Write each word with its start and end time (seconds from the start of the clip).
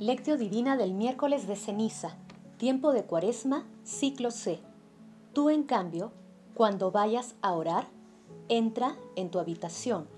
Lectio 0.00 0.38
Divina 0.38 0.78
del 0.78 0.94
miércoles 0.94 1.46
de 1.46 1.56
ceniza, 1.56 2.16
tiempo 2.56 2.94
de 2.94 3.04
cuaresma, 3.04 3.66
ciclo 3.84 4.30
C. 4.30 4.58
Tú, 5.34 5.50
en 5.50 5.62
cambio, 5.62 6.10
cuando 6.54 6.90
vayas 6.90 7.34
a 7.42 7.52
orar, 7.52 7.86
entra 8.48 8.96
en 9.14 9.30
tu 9.30 9.38
habitación, 9.38 10.08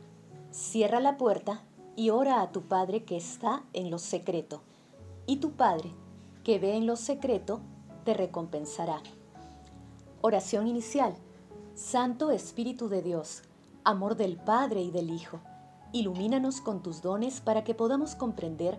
cierra 0.52 1.00
la 1.00 1.16
puerta 1.16 1.64
y 1.96 2.10
ora 2.10 2.42
a 2.42 2.52
tu 2.52 2.62
Padre 2.62 3.02
que 3.02 3.16
está 3.16 3.64
en 3.72 3.90
lo 3.90 3.98
secreto. 3.98 4.62
Y 5.26 5.38
tu 5.38 5.50
Padre, 5.50 5.90
que 6.44 6.60
ve 6.60 6.76
en 6.76 6.86
lo 6.86 6.94
secreto, 6.94 7.58
te 8.04 8.14
recompensará. 8.14 9.02
Oración 10.20 10.68
inicial. 10.68 11.12
Santo 11.74 12.30
Espíritu 12.30 12.88
de 12.88 13.02
Dios, 13.02 13.42
amor 13.82 14.14
del 14.14 14.36
Padre 14.36 14.80
y 14.80 14.92
del 14.92 15.10
Hijo, 15.10 15.40
ilumínanos 15.90 16.60
con 16.60 16.84
tus 16.84 17.02
dones 17.02 17.40
para 17.40 17.64
que 17.64 17.74
podamos 17.74 18.14
comprender 18.14 18.78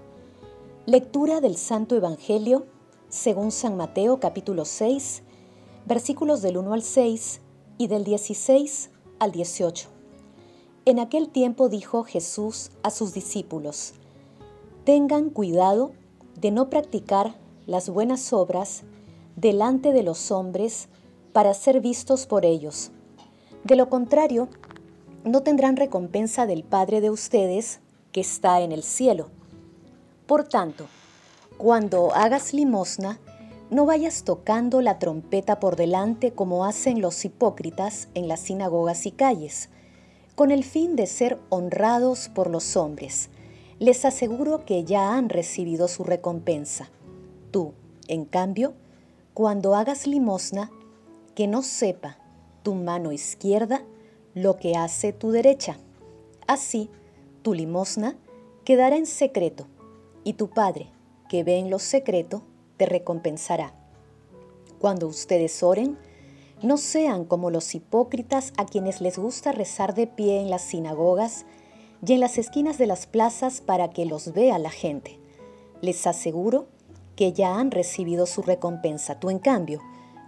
Lectura 0.87 1.41
del 1.41 1.57
Santo 1.57 1.95
Evangelio 1.95 2.65
según 3.07 3.51
San 3.51 3.77
Mateo 3.77 4.19
capítulo 4.19 4.65
6, 4.65 5.21
versículos 5.85 6.41
del 6.41 6.57
1 6.57 6.73
al 6.73 6.81
6 6.81 7.39
y 7.77 7.85
del 7.85 8.03
16 8.03 8.89
al 9.19 9.31
18. 9.31 9.89
En 10.85 10.97
aquel 10.97 11.29
tiempo 11.29 11.69
dijo 11.69 12.03
Jesús 12.03 12.71
a 12.81 12.89
sus 12.89 13.13
discípulos, 13.13 13.93
Tengan 14.83 15.29
cuidado 15.29 15.91
de 16.39 16.49
no 16.49 16.71
practicar 16.71 17.35
las 17.67 17.87
buenas 17.87 18.33
obras 18.33 18.81
delante 19.35 19.93
de 19.93 20.01
los 20.01 20.31
hombres 20.31 20.89
para 21.31 21.53
ser 21.53 21.79
vistos 21.79 22.25
por 22.25 22.43
ellos. 22.43 22.89
De 23.63 23.75
lo 23.75 23.87
contrario, 23.87 24.49
no 25.25 25.43
tendrán 25.43 25.77
recompensa 25.77 26.47
del 26.47 26.63
Padre 26.63 27.01
de 27.01 27.11
ustedes 27.11 27.81
que 28.11 28.21
está 28.21 28.61
en 28.61 28.71
el 28.71 28.81
cielo. 28.81 29.29
Por 30.31 30.45
tanto, 30.45 30.87
cuando 31.57 32.15
hagas 32.15 32.53
limosna, 32.53 33.19
no 33.69 33.85
vayas 33.85 34.23
tocando 34.23 34.79
la 34.79 34.97
trompeta 34.97 35.59
por 35.59 35.75
delante 35.75 36.31
como 36.31 36.63
hacen 36.63 37.01
los 37.01 37.25
hipócritas 37.25 38.07
en 38.13 38.29
las 38.29 38.39
sinagogas 38.39 39.05
y 39.05 39.11
calles, 39.11 39.67
con 40.35 40.51
el 40.51 40.63
fin 40.63 40.95
de 40.95 41.05
ser 41.05 41.37
honrados 41.49 42.29
por 42.29 42.49
los 42.49 42.77
hombres. 42.77 43.29
Les 43.77 44.05
aseguro 44.05 44.63
que 44.63 44.85
ya 44.85 45.15
han 45.15 45.27
recibido 45.27 45.89
su 45.89 46.05
recompensa. 46.05 46.89
Tú, 47.51 47.73
en 48.07 48.23
cambio, 48.23 48.73
cuando 49.33 49.75
hagas 49.75 50.07
limosna, 50.07 50.71
que 51.35 51.47
no 51.47 51.61
sepa 51.61 52.19
tu 52.63 52.73
mano 52.73 53.11
izquierda 53.11 53.83
lo 54.33 54.55
que 54.55 54.77
hace 54.77 55.11
tu 55.11 55.31
derecha. 55.31 55.75
Así, 56.47 56.89
tu 57.41 57.53
limosna 57.53 58.15
quedará 58.63 58.95
en 58.95 59.07
secreto, 59.07 59.67
y 60.23 60.33
tu 60.33 60.49
Padre, 60.49 60.87
que 61.29 61.43
ve 61.43 61.57
en 61.57 61.69
lo 61.69 61.79
secreto, 61.79 62.43
te 62.77 62.85
recompensará. 62.85 63.73
Cuando 64.79 65.07
ustedes 65.07 65.63
oren, 65.63 65.97
no 66.61 66.77
sean 66.77 67.25
como 67.25 67.49
los 67.49 67.73
hipócritas 67.73 68.53
a 68.57 68.65
quienes 68.65 69.01
les 69.01 69.17
gusta 69.17 69.51
rezar 69.51 69.95
de 69.95 70.07
pie 70.07 70.41
en 70.41 70.49
las 70.49 70.61
sinagogas 70.61 71.45
y 72.05 72.13
en 72.13 72.19
las 72.19 72.37
esquinas 72.37 72.77
de 72.77 72.87
las 72.87 73.07
plazas 73.07 73.61
para 73.61 73.89
que 73.89 74.05
los 74.05 74.33
vea 74.33 74.59
la 74.59 74.69
gente. 74.69 75.19
Les 75.81 76.05
aseguro 76.05 76.67
que 77.15 77.33
ya 77.33 77.55
han 77.55 77.71
recibido 77.71 78.25
su 78.25 78.41
recompensa. 78.41 79.19
Tú, 79.19 79.29
en 79.29 79.39
cambio, 79.39 79.81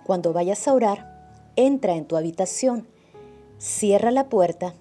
cuando 0.04 0.34
vayas 0.34 0.68
a 0.68 0.74
orar, 0.74 1.52
entra 1.56 1.96
en 1.96 2.06
tu 2.06 2.18
habitación, 2.18 2.88
cierra 3.58 4.12
la 4.12 4.30
puerta 4.30 4.74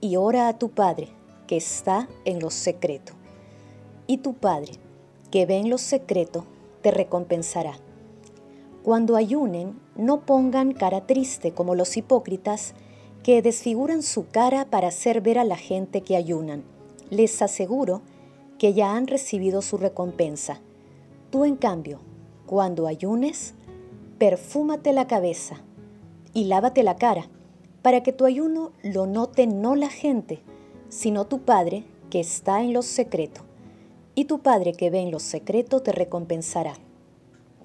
y 0.00 0.16
ora 0.16 0.48
a 0.48 0.58
tu 0.58 0.70
Padre 0.70 1.08
que 1.46 1.56
está 1.56 2.08
en 2.24 2.40
lo 2.40 2.50
secreto. 2.50 3.14
Y 4.06 4.18
tu 4.18 4.34
Padre, 4.34 4.72
que 5.30 5.46
ve 5.46 5.56
en 5.56 5.70
lo 5.70 5.78
secreto, 5.78 6.44
te 6.82 6.90
recompensará. 6.90 7.74
Cuando 8.82 9.14
ayunen, 9.16 9.78
no 9.94 10.26
pongan 10.26 10.72
cara 10.72 11.06
triste 11.06 11.52
como 11.52 11.76
los 11.76 11.96
hipócritas 11.96 12.74
que 13.22 13.40
desfiguran 13.40 14.02
su 14.02 14.26
cara 14.26 14.64
para 14.64 14.88
hacer 14.88 15.20
ver 15.20 15.38
a 15.38 15.44
la 15.44 15.56
gente 15.56 16.00
que 16.00 16.16
ayunan. 16.16 16.64
Les 17.10 17.40
aseguro 17.40 18.02
que 18.58 18.74
ya 18.74 18.96
han 18.96 19.06
recibido 19.06 19.62
su 19.62 19.76
recompensa. 19.76 20.60
Tú, 21.30 21.44
en 21.44 21.54
cambio, 21.54 22.00
cuando 22.46 22.88
ayunes, 22.88 23.54
perfúmate 24.18 24.92
la 24.92 25.06
cabeza 25.06 25.62
y 26.34 26.44
lávate 26.44 26.82
la 26.82 26.96
cara, 26.96 27.28
para 27.82 28.02
que 28.02 28.12
tu 28.12 28.24
ayuno 28.24 28.72
lo 28.82 29.06
note 29.06 29.46
no 29.46 29.76
la 29.76 29.88
gente, 29.88 30.42
sino 30.88 31.26
tu 31.26 31.42
Padre 31.42 31.84
que 32.10 32.18
está 32.20 32.62
en 32.62 32.72
lo 32.72 32.82
secreto 32.82 33.42
y 34.14 34.26
tu 34.26 34.40
Padre 34.40 34.72
que 34.74 34.90
ve 34.90 35.00
en 35.00 35.10
lo 35.10 35.18
secreto 35.18 35.80
te 35.80 35.92
recompensará. 35.92 36.74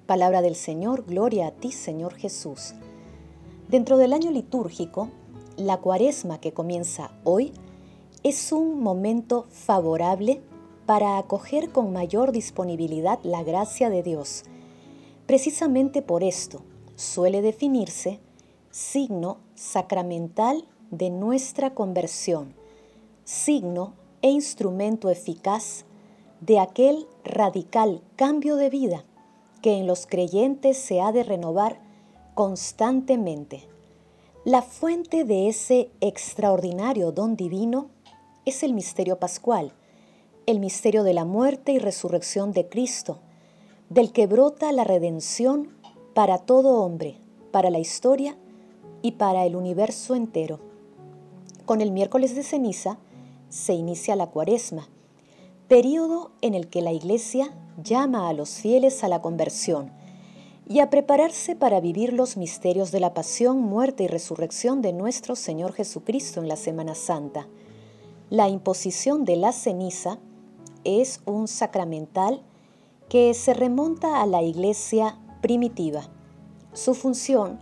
Palabra 0.06 0.42
del 0.42 0.56
Señor, 0.56 1.06
gloria 1.06 1.48
a 1.48 1.52
ti 1.52 1.72
Señor 1.72 2.16
Jesús. 2.16 2.74
Dentro 3.68 3.98
del 3.98 4.14
año 4.14 4.32
litúrgico, 4.32 5.10
la 5.58 5.78
cuaresma 5.78 6.40
que 6.40 6.54
comienza 6.54 7.12
hoy 7.24 7.52
es 8.24 8.52
un 8.52 8.82
momento 8.82 9.48
favorable 9.50 10.42
para 10.86 11.18
acoger 11.18 11.72
con 11.72 11.92
mayor 11.92 12.32
disponibilidad 12.32 13.20
la 13.24 13.44
gracia 13.44 13.90
de 13.90 14.04
Dios. 14.04 14.44
Precisamente 15.26 16.02
por 16.02 16.24
esto 16.24 16.62
suele 16.96 17.42
definirse 17.42 18.22
signo 18.72 19.40
sacramental 19.56 20.64
de 20.92 21.10
nuestra 21.10 21.74
conversión, 21.74 22.54
signo 23.26 23.94
e 24.22 24.30
instrumento 24.30 25.10
eficaz 25.10 25.84
de 26.42 26.60
aquel 26.60 27.08
radical 27.24 28.02
cambio 28.16 28.56
de 28.56 28.70
vida 28.70 29.04
que 29.62 29.78
en 29.78 29.88
los 29.88 30.06
creyentes 30.06 30.78
se 30.78 31.02
ha 31.02 31.12
de 31.12 31.24
renovar 31.24 31.80
constantemente. 32.36 33.64
La 34.46 34.62
fuente 34.62 35.24
de 35.24 35.50
ese 35.50 35.90
extraordinario 36.00 37.12
don 37.12 37.36
divino 37.36 37.90
es 38.46 38.64
el 38.64 38.74
misterio 38.74 39.20
pascual, 39.20 39.74
el 40.46 40.60
misterio 40.60 41.04
de 41.04 41.14
la 41.14 41.26
muerte 41.26 41.74
y 41.74 41.80
resurrección 41.80 42.54
de 42.54 42.70
Cristo, 42.70 43.20
del 43.90 44.12
que 44.12 44.28
brota 44.28 44.72
la 44.72 44.84
redención 44.84 45.70
para 46.14 46.38
todo 46.38 46.84
hombre, 46.84 47.18
para 47.52 47.70
la 47.70 47.80
historia 47.80 48.38
y 49.02 49.14
para 49.14 49.46
el 49.46 49.56
universo 49.56 50.16
entero. 50.16 50.60
Con 51.66 51.82
el 51.82 51.92
miércoles 51.92 52.36
de 52.36 52.44
ceniza 52.44 52.98
se 53.50 53.74
inicia 53.74 54.16
la 54.16 54.28
cuaresma, 54.28 54.88
periodo 55.68 56.32
en 56.42 56.54
el 56.54 56.70
que 56.70 56.82
la 56.82 56.94
Iglesia 56.94 57.54
llama 57.84 58.30
a 58.30 58.34
los 58.34 58.50
fieles 58.52 59.04
a 59.04 59.10
la 59.10 59.22
conversión 59.22 59.92
y 60.66 60.80
a 60.80 60.90
prepararse 60.90 61.56
para 61.56 61.82
vivir 61.82 62.14
los 62.14 62.38
misterios 62.38 62.92
de 62.92 63.02
la 63.02 63.14
pasión, 63.14 63.60
muerte 63.60 64.04
y 64.04 64.08
resurrección 64.08 64.82
de 64.82 64.94
nuestro 64.94 65.36
Señor 65.36 65.74
Jesucristo 65.74 66.42
en 66.42 66.48
la 66.48 66.56
Semana 66.56 66.96
Santa. 66.96 67.48
La 68.30 68.48
imposición 68.48 69.26
de 69.26 69.36
la 69.36 69.52
ceniza 69.52 70.20
es 70.86 71.22
un 71.26 71.50
sacramental 71.50 72.42
que 73.10 73.34
se 73.34 73.54
remonta 73.54 74.22
a 74.22 74.26
la 74.26 74.44
Iglesia 74.44 75.18
primitiva. 75.42 76.10
Su 76.74 76.94
función 76.94 77.60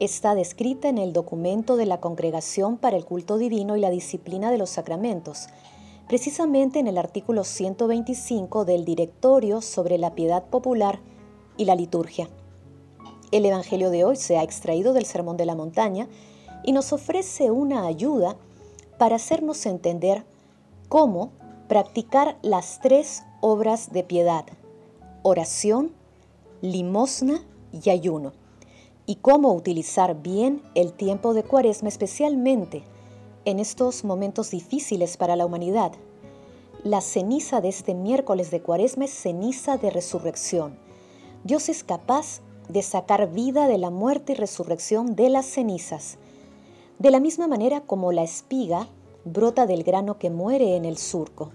está 0.00 0.34
descrita 0.34 0.88
en 0.88 0.98
el 0.98 1.12
documento 1.14 1.76
de 1.76 1.86
la 1.86 2.00
Congregación 2.00 2.76
para 2.76 2.96
el 2.96 3.06
Culto 3.06 3.38
Divino 3.38 3.76
y 3.76 3.80
la 3.80 3.90
Disciplina 3.90 4.50
de 4.50 4.58
los 4.58 4.70
Sacramentos, 4.70 5.48
precisamente 6.08 6.78
en 6.78 6.86
el 6.86 6.96
artículo 6.96 7.44
125 7.44 8.64
del 8.64 8.86
Directorio 8.86 9.60
sobre 9.60 9.98
la 9.98 10.14
Piedad 10.14 10.44
Popular 10.44 11.00
y 11.58 11.66
la 11.66 11.74
Liturgia. 11.74 12.30
El 13.30 13.44
Evangelio 13.44 13.90
de 13.90 14.04
hoy 14.04 14.16
se 14.16 14.38
ha 14.38 14.42
extraído 14.42 14.94
del 14.94 15.04
Sermón 15.04 15.36
de 15.36 15.44
la 15.44 15.54
Montaña 15.54 16.08
y 16.64 16.72
nos 16.72 16.94
ofrece 16.94 17.50
una 17.50 17.86
ayuda 17.86 18.36
para 18.96 19.16
hacernos 19.16 19.66
entender 19.66 20.24
cómo 20.88 21.32
practicar 21.68 22.38
las 22.40 22.80
tres 22.80 23.24
obras 23.42 23.92
de 23.92 24.02
piedad, 24.02 24.46
oración, 25.22 25.92
limosna 26.62 27.44
y 27.70 27.90
ayuno, 27.90 28.32
y 29.04 29.16
cómo 29.16 29.52
utilizar 29.52 30.22
bien 30.22 30.62
el 30.74 30.94
tiempo 30.94 31.34
de 31.34 31.42
cuaresma 31.42 31.90
especialmente 31.90 32.82
en 33.48 33.60
estos 33.60 34.04
momentos 34.04 34.50
difíciles 34.50 35.16
para 35.16 35.34
la 35.34 35.46
humanidad. 35.46 35.92
La 36.84 37.00
ceniza 37.00 37.62
de 37.62 37.70
este 37.70 37.94
miércoles 37.94 38.50
de 38.50 38.60
cuaresma 38.60 39.06
es 39.06 39.10
ceniza 39.10 39.78
de 39.78 39.88
resurrección. 39.88 40.78
Dios 41.44 41.70
es 41.70 41.82
capaz 41.82 42.42
de 42.68 42.82
sacar 42.82 43.32
vida 43.32 43.66
de 43.66 43.78
la 43.78 43.88
muerte 43.88 44.32
y 44.32 44.34
resurrección 44.34 45.16
de 45.16 45.30
las 45.30 45.46
cenizas, 45.46 46.18
de 46.98 47.10
la 47.10 47.20
misma 47.20 47.48
manera 47.48 47.80
como 47.80 48.12
la 48.12 48.22
espiga 48.22 48.86
brota 49.24 49.64
del 49.64 49.82
grano 49.82 50.18
que 50.18 50.28
muere 50.28 50.76
en 50.76 50.84
el 50.84 50.98
surco. 50.98 51.50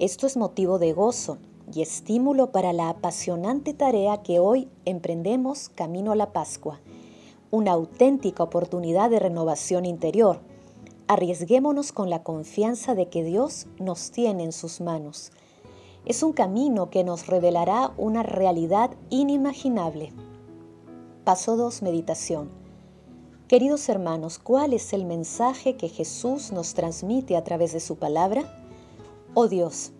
Esto 0.00 0.26
es 0.26 0.36
motivo 0.36 0.80
de 0.80 0.92
gozo 0.92 1.38
y 1.72 1.82
estímulo 1.82 2.50
para 2.50 2.72
la 2.72 2.88
apasionante 2.88 3.72
tarea 3.72 4.20
que 4.24 4.40
hoy 4.40 4.68
emprendemos 4.84 5.68
camino 5.68 6.10
a 6.10 6.16
la 6.16 6.32
Pascua, 6.32 6.80
una 7.52 7.70
auténtica 7.70 8.42
oportunidad 8.42 9.10
de 9.10 9.20
renovación 9.20 9.84
interior. 9.84 10.49
Arriesguémonos 11.10 11.90
con 11.90 12.08
la 12.08 12.22
confianza 12.22 12.94
de 12.94 13.08
que 13.08 13.24
Dios 13.24 13.66
nos 13.80 14.12
tiene 14.12 14.44
en 14.44 14.52
sus 14.52 14.80
manos. 14.80 15.32
Es 16.04 16.22
un 16.22 16.32
camino 16.32 16.88
que 16.88 17.02
nos 17.02 17.26
revelará 17.26 17.92
una 17.96 18.22
realidad 18.22 18.92
inimaginable. 19.08 20.12
Paso 21.24 21.56
2. 21.56 21.82
Meditación. 21.82 22.48
Queridos 23.48 23.88
hermanos, 23.88 24.38
¿cuál 24.38 24.72
es 24.72 24.92
el 24.92 25.04
mensaje 25.04 25.76
que 25.76 25.88
Jesús 25.88 26.52
nos 26.52 26.74
transmite 26.74 27.36
a 27.36 27.42
través 27.42 27.72
de 27.72 27.80
su 27.80 27.96
palabra? 27.96 28.44
Oh 29.34 29.48
Dios, 29.48 29.90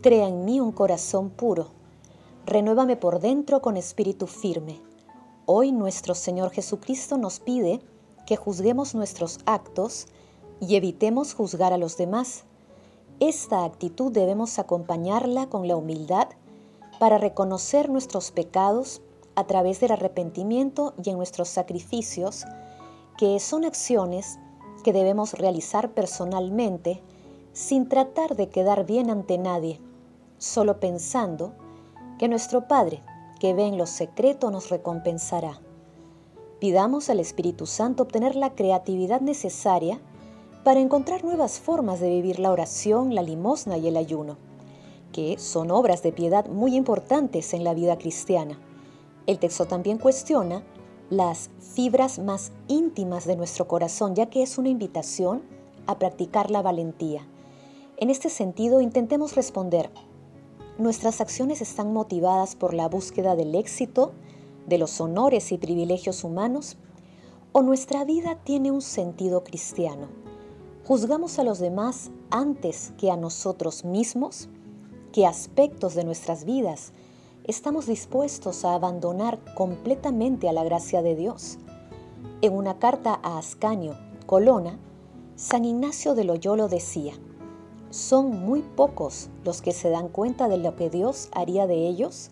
crea 0.00 0.28
en 0.28 0.44
mí 0.44 0.60
un 0.60 0.70
corazón 0.70 1.30
puro. 1.30 1.70
Renuévame 2.46 2.94
por 2.94 3.18
dentro 3.18 3.60
con 3.62 3.76
espíritu 3.76 4.28
firme. 4.28 4.80
Hoy 5.44 5.72
nuestro 5.72 6.14
Señor 6.14 6.52
Jesucristo 6.52 7.18
nos 7.18 7.40
pide 7.40 7.80
que 8.26 8.36
juzguemos 8.36 8.94
nuestros 8.94 9.40
actos 9.44 10.06
y 10.62 10.76
evitemos 10.76 11.34
juzgar 11.34 11.72
a 11.72 11.76
los 11.76 11.96
demás. 11.96 12.44
Esta 13.18 13.64
actitud 13.64 14.12
debemos 14.12 14.60
acompañarla 14.60 15.48
con 15.48 15.66
la 15.66 15.76
humildad 15.76 16.28
para 17.00 17.18
reconocer 17.18 17.90
nuestros 17.90 18.30
pecados 18.30 19.02
a 19.34 19.44
través 19.44 19.80
del 19.80 19.90
arrepentimiento 19.90 20.94
y 21.02 21.10
en 21.10 21.16
nuestros 21.16 21.48
sacrificios, 21.48 22.44
que 23.18 23.40
son 23.40 23.64
acciones 23.64 24.38
que 24.84 24.92
debemos 24.92 25.34
realizar 25.34 25.90
personalmente 25.94 27.02
sin 27.52 27.88
tratar 27.88 28.36
de 28.36 28.48
quedar 28.48 28.86
bien 28.86 29.10
ante 29.10 29.38
nadie, 29.38 29.80
solo 30.38 30.78
pensando 30.78 31.54
que 32.18 32.28
nuestro 32.28 32.68
Padre, 32.68 33.02
que 33.40 33.52
ve 33.52 33.66
en 33.66 33.78
lo 33.78 33.86
secreto, 33.86 34.52
nos 34.52 34.70
recompensará. 34.70 35.60
Pidamos 36.60 37.10
al 37.10 37.18
Espíritu 37.18 37.66
Santo 37.66 38.04
obtener 38.04 38.36
la 38.36 38.54
creatividad 38.54 39.20
necesaria 39.20 40.00
para 40.64 40.80
encontrar 40.80 41.24
nuevas 41.24 41.58
formas 41.58 41.98
de 41.98 42.08
vivir 42.08 42.38
la 42.38 42.52
oración, 42.52 43.14
la 43.14 43.22
limosna 43.22 43.78
y 43.78 43.88
el 43.88 43.96
ayuno, 43.96 44.36
que 45.12 45.38
son 45.38 45.70
obras 45.70 46.02
de 46.02 46.12
piedad 46.12 46.46
muy 46.46 46.76
importantes 46.76 47.52
en 47.52 47.64
la 47.64 47.74
vida 47.74 47.98
cristiana. 47.98 48.58
El 49.26 49.38
texto 49.38 49.66
también 49.66 49.98
cuestiona 49.98 50.62
las 51.10 51.50
fibras 51.74 52.18
más 52.18 52.52
íntimas 52.68 53.26
de 53.26 53.36
nuestro 53.36 53.66
corazón, 53.66 54.14
ya 54.14 54.26
que 54.26 54.42
es 54.42 54.56
una 54.56 54.68
invitación 54.68 55.42
a 55.86 55.98
practicar 55.98 56.50
la 56.50 56.62
valentía. 56.62 57.26
En 57.96 58.08
este 58.08 58.30
sentido, 58.30 58.80
intentemos 58.80 59.34
responder, 59.34 59.90
¿nuestras 60.78 61.20
acciones 61.20 61.60
están 61.60 61.92
motivadas 61.92 62.54
por 62.54 62.72
la 62.72 62.88
búsqueda 62.88 63.34
del 63.36 63.54
éxito, 63.54 64.12
de 64.66 64.78
los 64.78 65.00
honores 65.00 65.50
y 65.50 65.58
privilegios 65.58 66.24
humanos? 66.24 66.76
¿O 67.50 67.62
nuestra 67.62 68.04
vida 68.04 68.38
tiene 68.44 68.70
un 68.70 68.80
sentido 68.80 69.44
cristiano? 69.44 70.21
¿Juzgamos 70.84 71.38
a 71.38 71.44
los 71.44 71.60
demás 71.60 72.10
antes 72.30 72.92
que 72.98 73.10
a 73.10 73.16
nosotros 73.16 73.84
mismos? 73.84 74.48
¿Qué 75.12 75.26
aspectos 75.26 75.94
de 75.94 76.04
nuestras 76.04 76.44
vidas 76.44 76.92
estamos 77.44 77.86
dispuestos 77.86 78.64
a 78.64 78.74
abandonar 78.74 79.38
completamente 79.54 80.48
a 80.48 80.52
la 80.52 80.64
gracia 80.64 81.02
de 81.02 81.16
Dios. 81.16 81.58
En 82.40 82.52
una 82.52 82.78
carta 82.78 83.18
a 83.22 83.38
Ascanio, 83.38 83.96
Colona, 84.26 84.78
San 85.36 85.64
Ignacio 85.64 86.14
de 86.14 86.24
Loyolo 86.24 86.68
decía, 86.68 87.14
son 87.90 88.44
muy 88.44 88.62
pocos 88.62 89.28
los 89.44 89.60
que 89.60 89.72
se 89.72 89.90
dan 89.90 90.08
cuenta 90.08 90.48
de 90.48 90.56
lo 90.56 90.76
que 90.76 90.88
Dios 90.88 91.28
haría 91.32 91.66
de 91.66 91.86
ellos 91.88 92.30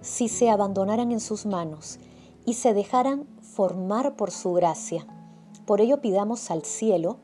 si 0.00 0.28
se 0.28 0.50
abandonaran 0.50 1.12
en 1.12 1.20
sus 1.20 1.46
manos 1.46 1.98
y 2.44 2.54
se 2.54 2.72
dejaran 2.72 3.26
formar 3.40 4.16
por 4.16 4.30
su 4.30 4.52
gracia. 4.52 5.06
Por 5.66 5.80
ello 5.80 6.00
pidamos 6.00 6.50
al 6.50 6.64
cielo 6.64 7.18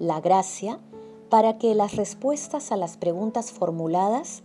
la 0.00 0.20
gracia 0.20 0.80
para 1.28 1.58
que 1.58 1.74
las 1.76 1.94
respuestas 1.94 2.72
a 2.72 2.76
las 2.76 2.96
preguntas 2.96 3.52
formuladas 3.52 4.42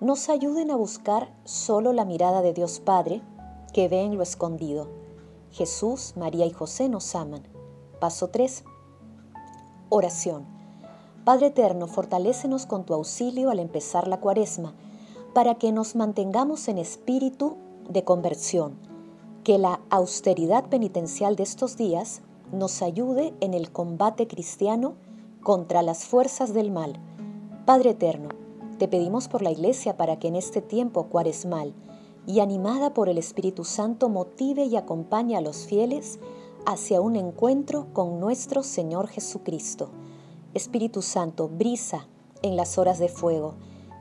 nos 0.00 0.28
ayuden 0.28 0.70
a 0.70 0.76
buscar 0.76 1.32
solo 1.44 1.94
la 1.94 2.04
mirada 2.04 2.42
de 2.42 2.52
Dios 2.52 2.80
Padre 2.80 3.22
que 3.72 3.88
ve 3.88 4.02
en 4.02 4.16
lo 4.16 4.22
escondido. 4.22 4.88
Jesús, 5.52 6.14
María 6.16 6.44
y 6.44 6.50
José 6.50 6.88
nos 6.88 7.14
aman. 7.14 7.46
Paso 8.00 8.28
3. 8.28 8.64
Oración. 9.88 10.44
Padre 11.24 11.46
Eterno, 11.46 11.86
fortalécenos 11.86 12.66
con 12.66 12.84
tu 12.84 12.92
auxilio 12.92 13.50
al 13.50 13.60
empezar 13.60 14.08
la 14.08 14.20
cuaresma, 14.20 14.74
para 15.34 15.54
que 15.54 15.70
nos 15.70 15.94
mantengamos 15.94 16.66
en 16.68 16.78
espíritu 16.78 17.56
de 17.88 18.02
conversión, 18.02 18.74
que 19.44 19.58
la 19.58 19.80
austeridad 19.88 20.68
penitencial 20.68 21.36
de 21.36 21.44
estos 21.44 21.76
días 21.76 22.22
nos 22.52 22.82
ayude 22.82 23.34
en 23.40 23.54
el 23.54 23.70
combate 23.70 24.26
cristiano 24.26 24.94
contra 25.42 25.82
las 25.82 26.04
fuerzas 26.04 26.54
del 26.54 26.70
mal. 26.70 26.98
Padre 27.64 27.90
Eterno, 27.90 28.28
te 28.78 28.88
pedimos 28.88 29.28
por 29.28 29.42
la 29.42 29.50
Iglesia 29.50 29.96
para 29.96 30.18
que 30.18 30.28
en 30.28 30.36
este 30.36 30.60
tiempo 30.60 31.04
cuaresmal 31.04 31.72
y 32.26 32.40
animada 32.40 32.92
por 32.92 33.08
el 33.08 33.18
Espíritu 33.18 33.64
Santo 33.64 34.08
motive 34.08 34.64
y 34.64 34.76
acompañe 34.76 35.36
a 35.36 35.40
los 35.40 35.66
fieles 35.66 36.18
hacia 36.66 37.00
un 37.00 37.16
encuentro 37.16 37.86
con 37.92 38.20
nuestro 38.20 38.62
Señor 38.62 39.08
Jesucristo. 39.08 39.88
Espíritu 40.52 41.02
Santo, 41.02 41.48
brisa 41.48 42.08
en 42.42 42.56
las 42.56 42.76
horas 42.78 42.98
de 42.98 43.08
fuego, 43.08 43.54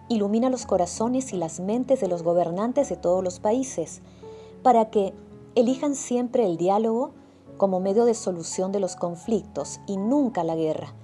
ilumina 0.09 0.49
los 0.49 0.65
corazones 0.65 1.33
y 1.33 1.37
las 1.37 1.59
mentes 1.59 2.01
de 2.01 2.07
los 2.07 2.23
gobernantes 2.23 2.89
de 2.89 2.95
todos 2.95 3.23
los 3.23 3.39
países, 3.39 4.01
para 4.63 4.89
que 4.89 5.13
elijan 5.55 5.95
siempre 5.95 6.45
el 6.45 6.57
diálogo 6.57 7.11
como 7.57 7.79
medio 7.79 8.05
de 8.05 8.13
solución 8.13 8.71
de 8.71 8.79
los 8.79 8.95
conflictos 8.95 9.79
y 9.87 9.97
nunca 9.97 10.43
la 10.43 10.55
guerra 10.55 10.95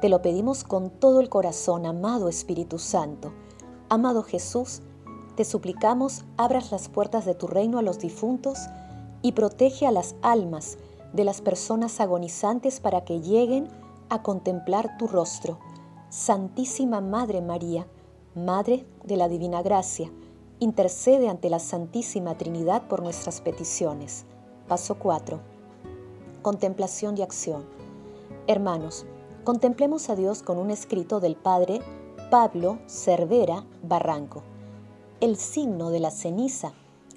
te 0.00 0.08
lo 0.08 0.22
pedimos 0.22 0.64
con 0.64 0.88
todo 0.88 1.20
el 1.20 1.28
corazón, 1.28 1.84
amado 1.84 2.30
Espíritu 2.30 2.78
Santo. 2.78 3.34
Amado 3.90 4.22
Jesús, 4.22 4.80
te 5.36 5.44
suplicamos 5.44 6.24
abras 6.38 6.72
las 6.72 6.88
puertas 6.88 7.26
de 7.26 7.34
tu 7.34 7.46
reino 7.46 7.78
a 7.78 7.82
los 7.82 7.98
difuntos 7.98 8.60
y 9.20 9.32
protege 9.32 9.86
a 9.86 9.90
las 9.90 10.14
almas 10.22 10.78
de 11.12 11.24
las 11.24 11.42
personas 11.42 12.00
agonizantes 12.00 12.80
para 12.80 13.04
que 13.04 13.20
lleguen 13.20 13.68
a 14.08 14.22
contemplar 14.22 14.96
tu 14.96 15.06
rostro. 15.06 15.58
Santísima 16.08 17.02
Madre 17.02 17.42
María, 17.42 17.86
Madre 18.34 18.86
de 19.04 19.18
la 19.18 19.28
Divina 19.28 19.60
Gracia, 19.60 20.10
intercede 20.60 21.28
ante 21.28 21.50
la 21.50 21.58
Santísima 21.58 22.38
Trinidad 22.38 22.88
por 22.88 23.02
nuestras 23.02 23.42
peticiones. 23.42 24.24
Paso 24.66 24.94
4. 24.98 25.59
Contemplación 26.42 27.18
y 27.18 27.22
acción. 27.22 27.66
Hermanos, 28.46 29.04
contemplemos 29.44 30.08
a 30.08 30.16
Dios 30.16 30.42
con 30.42 30.56
un 30.56 30.70
escrito 30.70 31.20
del 31.20 31.36
Padre 31.36 31.80
Pablo 32.30 32.78
Cervera 32.86 33.66
Barranco, 33.82 34.42
el 35.20 35.36
signo 35.36 35.90
de 35.90 36.00
la 36.00 36.10
ceniza 36.10 36.72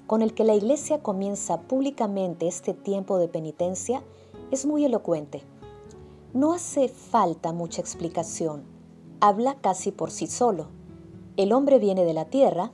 con 0.06 0.20
el 0.20 0.34
que 0.34 0.44
la 0.44 0.54
Iglesia 0.54 1.02
comienza 1.02 1.62
públicamente 1.62 2.46
este 2.46 2.74
tiempo 2.74 3.16
de 3.16 3.28
penitencia 3.28 4.02
es 4.50 4.66
muy 4.66 4.84
elocuente. 4.84 5.42
No 6.34 6.52
hace 6.52 6.88
falta 6.88 7.52
mucha 7.52 7.80
explicación, 7.80 8.64
habla 9.20 9.56
casi 9.60 9.90
por 9.90 10.10
sí 10.10 10.26
solo. 10.26 10.66
El 11.38 11.52
hombre 11.52 11.78
viene 11.78 12.04
de 12.04 12.12
la 12.12 12.26
tierra, 12.26 12.72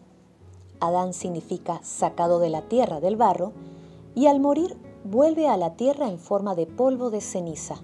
Adán 0.80 1.12
significa 1.12 1.80
sacado 1.85 2.40
de 2.40 2.50
la 2.50 2.62
tierra 2.62 3.00
del 3.00 3.16
barro, 3.16 3.52
y 4.16 4.26
al 4.26 4.40
morir 4.40 4.76
vuelve 5.04 5.49
a 5.49 5.57
la 5.57 5.75
tierra 5.76 6.09
en 6.09 6.19
forma 6.19 6.54
de 6.54 6.66
polvo 6.66 7.11
de 7.11 7.21
ceniza. 7.21 7.76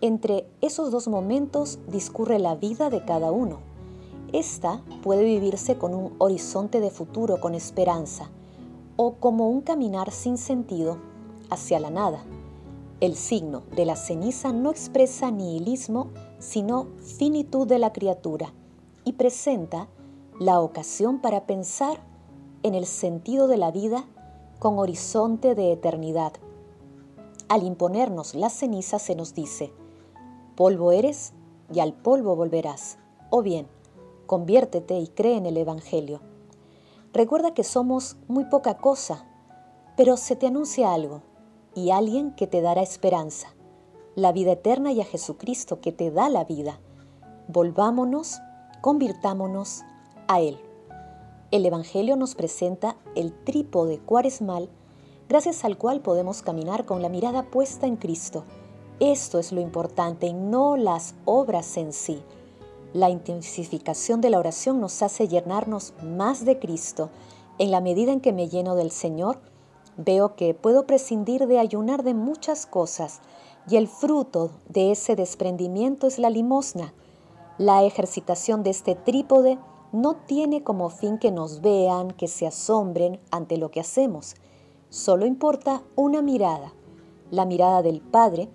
Entre 0.00 0.48
esos 0.60 0.90
dos 0.90 1.08
momentos 1.08 1.78
discurre 1.88 2.38
la 2.38 2.54
vida 2.54 2.90
de 2.90 3.04
cada 3.04 3.32
uno. 3.32 3.60
Esta 4.32 4.82
puede 5.02 5.24
vivirse 5.24 5.78
con 5.78 5.94
un 5.94 6.14
horizonte 6.18 6.80
de 6.80 6.90
futuro 6.90 7.40
con 7.40 7.54
esperanza 7.54 8.30
o 8.96 9.14
como 9.14 9.48
un 9.48 9.60
caminar 9.60 10.10
sin 10.10 10.36
sentido 10.38 10.98
hacia 11.50 11.80
la 11.80 11.90
nada. 11.90 12.24
El 13.00 13.14
signo 13.14 13.62
de 13.74 13.84
la 13.84 13.96
ceniza 13.96 14.52
no 14.52 14.70
expresa 14.70 15.30
nihilismo, 15.30 16.08
sino 16.38 16.88
finitud 17.18 17.66
de 17.66 17.78
la 17.78 17.92
criatura 17.92 18.52
y 19.04 19.12
presenta 19.12 19.88
la 20.40 20.60
ocasión 20.60 21.20
para 21.20 21.46
pensar 21.46 22.00
en 22.62 22.74
el 22.74 22.86
sentido 22.86 23.48
de 23.48 23.58
la 23.58 23.70
vida 23.70 24.06
con 24.58 24.78
horizonte 24.78 25.54
de 25.54 25.72
eternidad. 25.72 26.32
Al 27.48 27.62
imponernos 27.62 28.34
la 28.34 28.50
ceniza 28.50 28.98
se 28.98 29.14
nos 29.14 29.34
dice, 29.34 29.72
polvo 30.56 30.92
eres 30.92 31.32
y 31.72 31.80
al 31.80 31.92
polvo 31.92 32.36
volverás. 32.36 32.98
O 33.30 33.42
bien, 33.42 33.66
conviértete 34.26 34.98
y 34.98 35.08
cree 35.08 35.36
en 35.36 35.46
el 35.46 35.56
Evangelio. 35.56 36.20
Recuerda 37.12 37.54
que 37.54 37.64
somos 37.64 38.16
muy 38.28 38.44
poca 38.46 38.78
cosa, 38.78 39.26
pero 39.96 40.16
se 40.16 40.36
te 40.36 40.46
anuncia 40.46 40.92
algo 40.92 41.22
y 41.74 41.90
alguien 41.90 42.34
que 42.34 42.46
te 42.46 42.60
dará 42.60 42.82
esperanza, 42.82 43.54
la 44.14 44.32
vida 44.32 44.52
eterna 44.52 44.92
y 44.92 45.00
a 45.00 45.04
Jesucristo 45.04 45.80
que 45.80 45.92
te 45.92 46.10
da 46.10 46.28
la 46.28 46.44
vida. 46.44 46.80
Volvámonos, 47.48 48.40
convirtámonos 48.80 49.82
a 50.28 50.40
Él. 50.40 50.58
El 51.52 51.64
Evangelio 51.64 52.16
nos 52.16 52.34
presenta 52.34 52.96
el 53.14 53.32
trípode 53.32 54.00
cuaresmal 54.00 54.68
gracias 55.28 55.64
al 55.64 55.78
cual 55.78 56.00
podemos 56.00 56.42
caminar 56.42 56.84
con 56.84 57.02
la 57.02 57.08
mirada 57.08 57.44
puesta 57.44 57.86
en 57.86 57.96
Cristo. 57.96 58.42
Esto 58.98 59.38
es 59.38 59.52
lo 59.52 59.60
importante 59.60 60.26
y 60.26 60.32
no 60.32 60.76
las 60.76 61.14
obras 61.24 61.76
en 61.76 61.92
sí. 61.92 62.20
La 62.92 63.10
intensificación 63.10 64.20
de 64.20 64.30
la 64.30 64.40
oración 64.40 64.80
nos 64.80 65.00
hace 65.02 65.28
llenarnos 65.28 65.94
más 66.02 66.44
de 66.44 66.58
Cristo. 66.58 67.10
En 67.58 67.70
la 67.70 67.80
medida 67.80 68.12
en 68.12 68.20
que 68.20 68.32
me 68.32 68.48
lleno 68.48 68.74
del 68.74 68.90
Señor, 68.90 69.38
veo 69.96 70.34
que 70.34 70.52
puedo 70.52 70.84
prescindir 70.84 71.46
de 71.46 71.60
ayunar 71.60 72.02
de 72.02 72.14
muchas 72.14 72.66
cosas 72.66 73.20
y 73.68 73.76
el 73.76 73.86
fruto 73.86 74.50
de 74.68 74.90
ese 74.90 75.14
desprendimiento 75.14 76.08
es 76.08 76.18
la 76.18 76.30
limosna. 76.30 76.92
La 77.56 77.84
ejercitación 77.84 78.64
de 78.64 78.70
este 78.70 78.96
trípode 78.96 79.58
no 79.96 80.14
tiene 80.14 80.62
como 80.62 80.90
fin 80.90 81.16
que 81.16 81.30
nos 81.30 81.62
vean, 81.62 82.10
que 82.10 82.28
se 82.28 82.46
asombren 82.46 83.18
ante 83.30 83.56
lo 83.56 83.70
que 83.70 83.80
hacemos. 83.80 84.34
Solo 84.90 85.24
importa 85.24 85.82
una 85.96 86.20
mirada, 86.20 86.74
la 87.30 87.46
mirada 87.46 87.80
del 87.80 88.02
Padre 88.02 88.50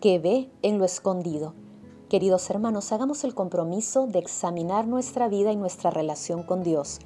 que 0.00 0.18
ve 0.18 0.50
en 0.62 0.78
lo 0.78 0.86
escondido. 0.86 1.52
Queridos 2.08 2.48
hermanos, 2.48 2.90
hagamos 2.90 3.22
el 3.24 3.34
compromiso 3.34 4.06
de 4.06 4.18
examinar 4.18 4.86
nuestra 4.86 5.28
vida 5.28 5.52
y 5.52 5.56
nuestra 5.56 5.90
relación 5.90 6.42
con 6.42 6.62
Dios, 6.62 7.00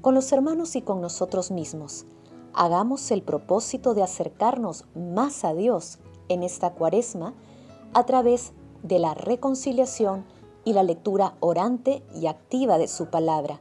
con 0.00 0.14
los 0.14 0.30
hermanos 0.30 0.76
y 0.76 0.82
con 0.82 1.00
nosotros 1.00 1.50
mismos. 1.50 2.06
Hagamos 2.52 3.10
el 3.10 3.22
propósito 3.22 3.94
de 3.94 4.04
acercarnos 4.04 4.84
más 4.94 5.44
a 5.44 5.54
Dios 5.54 5.98
en 6.28 6.44
esta 6.44 6.74
cuaresma 6.74 7.34
a 7.94 8.06
través 8.06 8.52
de 8.84 9.00
la 9.00 9.14
reconciliación 9.14 10.24
y 10.64 10.72
la 10.72 10.82
lectura 10.82 11.34
orante 11.40 12.02
y 12.14 12.26
activa 12.26 12.78
de 12.78 12.88
su 12.88 13.06
palabra. 13.06 13.60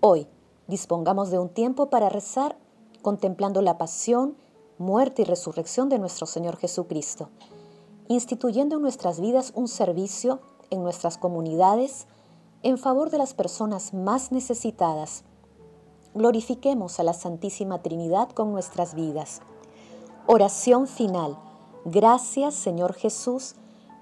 Hoy 0.00 0.26
dispongamos 0.66 1.30
de 1.30 1.38
un 1.38 1.48
tiempo 1.48 1.90
para 1.90 2.08
rezar 2.08 2.56
contemplando 3.02 3.62
la 3.62 3.78
pasión, 3.78 4.36
muerte 4.78 5.22
y 5.22 5.24
resurrección 5.24 5.88
de 5.88 5.98
nuestro 5.98 6.26
Señor 6.26 6.56
Jesucristo, 6.56 7.30
instituyendo 8.08 8.76
en 8.76 8.82
nuestras 8.82 9.20
vidas 9.20 9.52
un 9.54 9.68
servicio 9.68 10.40
en 10.70 10.82
nuestras 10.82 11.18
comunidades 11.18 12.06
en 12.62 12.78
favor 12.78 13.10
de 13.10 13.18
las 13.18 13.34
personas 13.34 13.94
más 13.94 14.32
necesitadas. 14.32 15.24
Glorifiquemos 16.14 16.98
a 16.98 17.02
la 17.02 17.12
Santísima 17.12 17.82
Trinidad 17.82 18.30
con 18.30 18.50
nuestras 18.50 18.94
vidas. 18.94 19.40
Oración 20.26 20.86
final. 20.86 21.38
Gracias 21.84 22.54
Señor 22.54 22.94
Jesús, 22.94 23.54